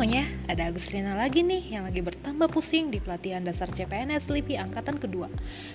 [0.00, 4.56] semuanya, ada Agus Rina lagi nih yang lagi bertambah pusing di pelatihan dasar CPNS LIPI
[4.56, 5.28] angkatan kedua.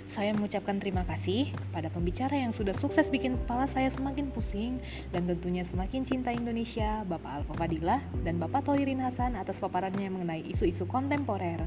[0.09, 4.81] Saya mengucapkan terima kasih kepada pembicara yang sudah sukses bikin kepala saya semakin pusing
[5.13, 10.41] dan tentunya semakin cinta Indonesia, Bapak Alfa Fadilah dan Bapak Tohirin Hasan atas paparannya mengenai
[10.49, 11.61] isu-isu kontemporer.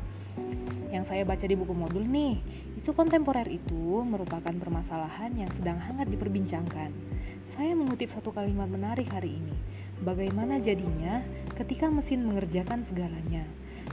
[0.90, 2.43] Yang saya baca di buku modul nih,
[2.82, 6.90] isu kontemporer itu merupakan permasalahan yang sedang hangat diperbincangkan.
[7.54, 11.23] Saya mengutip satu kalimat menarik hari ini bagaimana jadinya
[11.59, 13.43] ketika mesin mengerjakan segalanya.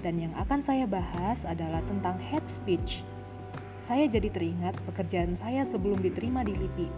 [0.03, 3.01] Dan yang akan saya bahas adalah tentang head speech.
[3.89, 6.89] Saya jadi teringat pekerjaan saya sebelum diterima di LIPI.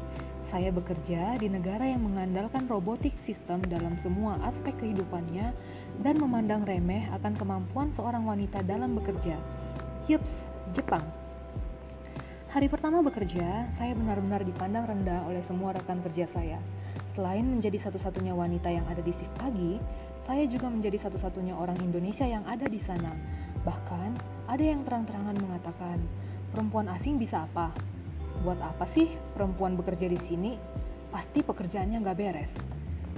[0.48, 5.52] Saya bekerja di negara yang mengandalkan robotik sistem dalam semua aspek kehidupannya
[6.00, 9.36] dan memandang remeh akan kemampuan seorang wanita dalam bekerja.
[10.08, 10.32] Yups,
[10.72, 11.04] Jepang.
[12.48, 16.64] Hari pertama bekerja, saya benar-benar dipandang rendah oleh semua rekan kerja saya.
[17.18, 19.82] Selain menjadi satu-satunya wanita yang ada di shift pagi,
[20.30, 23.10] saya juga menjadi satu-satunya orang Indonesia yang ada di sana.
[23.66, 24.10] Bahkan,
[24.46, 25.98] ada yang terang-terangan mengatakan,
[26.54, 27.74] perempuan asing bisa apa?
[28.46, 30.62] Buat apa sih perempuan bekerja di sini?
[31.10, 32.54] Pasti pekerjaannya nggak beres.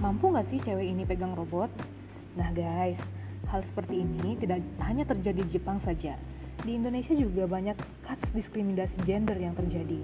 [0.00, 1.68] Mampu nggak sih cewek ini pegang robot?
[2.40, 2.96] Nah guys,
[3.52, 6.16] hal seperti ini tidak hanya terjadi di Jepang saja.
[6.64, 7.76] Di Indonesia juga banyak
[8.08, 10.00] kasus diskriminasi gender yang terjadi.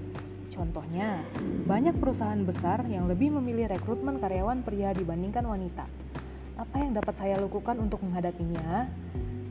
[0.56, 1.20] Contohnya,
[1.68, 5.84] banyak perusahaan besar yang lebih memilih rekrutmen karyawan pria dibandingkan wanita.
[6.56, 8.88] Apa yang dapat saya lakukan untuk menghadapinya?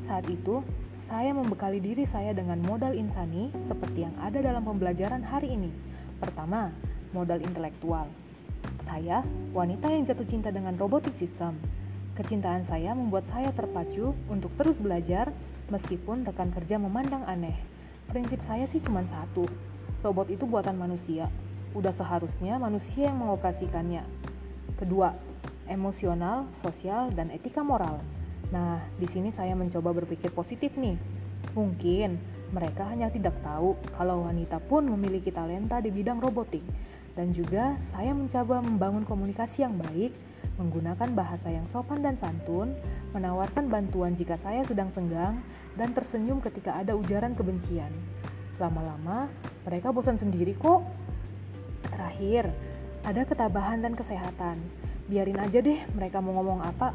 [0.10, 0.66] Saat itu,
[1.06, 5.70] saya membekali diri saya dengan modal insani seperti yang ada dalam pembelajaran hari ini.
[6.18, 6.74] Pertama,
[7.14, 8.10] modal intelektual.
[8.90, 9.22] Saya,
[9.54, 11.54] wanita yang jatuh cinta dengan robotik sistem.
[12.18, 15.30] Kecintaan saya membuat saya terpacu untuk terus belajar
[15.70, 17.54] meskipun rekan kerja memandang aneh.
[18.10, 19.46] Prinsip saya sih cuma satu,
[20.06, 21.28] robot itu buatan manusia.
[21.76, 24.06] Udah seharusnya manusia yang mengoperasikannya.
[24.80, 25.12] Kedua,
[25.68, 28.00] emosional, sosial, dan etika moral.
[28.54, 30.96] Nah, di sini saya mencoba berpikir positif nih.
[31.58, 32.18] Mungkin
[32.54, 36.62] mereka hanya tidak tahu kalau wanita pun memiliki talenta di bidang robotik.
[37.16, 40.12] Dan juga saya mencoba membangun komunikasi yang baik,
[40.60, 42.76] menggunakan bahasa yang sopan dan santun,
[43.16, 45.40] menawarkan bantuan jika saya sedang senggang,
[45.80, 47.92] dan tersenyum ketika ada ujaran kebencian.
[48.60, 49.32] Lama-lama,
[49.66, 50.86] mereka bosan sendiri kok.
[51.90, 52.54] Terakhir,
[53.02, 54.62] ada ketabahan dan kesehatan.
[55.10, 56.94] Biarin aja deh mereka mau ngomong apa.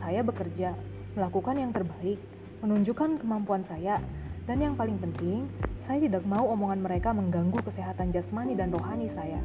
[0.00, 0.72] Saya bekerja,
[1.16, 2.20] melakukan yang terbaik,
[2.60, 4.00] menunjukkan kemampuan saya,
[4.48, 5.48] dan yang paling penting,
[5.88, 9.40] saya tidak mau omongan mereka mengganggu kesehatan jasmani dan rohani saya.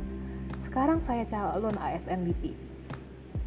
[0.68, 2.54] Sekarang saya calon ASN LIPI.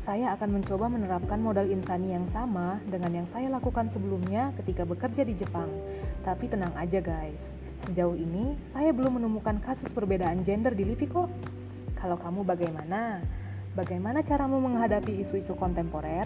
[0.04, 5.24] Saya akan mencoba menerapkan modal insani yang sama dengan yang saya lakukan sebelumnya ketika bekerja
[5.24, 5.72] di Jepang.
[6.20, 7.40] Tapi tenang aja guys,
[7.84, 11.28] Sejauh ini, saya belum menemukan kasus perbedaan gender di LIPI kok.
[12.00, 13.20] Kalau kamu bagaimana?
[13.76, 16.24] Bagaimana caramu menghadapi isu-isu kontemporer?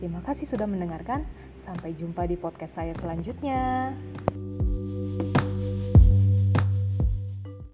[0.00, 1.28] Terima kasih sudah mendengarkan.
[1.68, 3.92] Sampai jumpa di podcast saya selanjutnya.